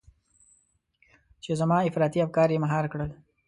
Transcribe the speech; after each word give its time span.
چې 1.43 1.51
زما 1.59 1.77
افراطي 1.87 2.19
افکار 2.23 2.49
يې 2.53 2.59
مهار 2.65 2.85
کړل. 2.91 3.09